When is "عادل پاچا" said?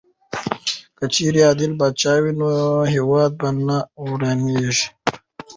1.47-2.13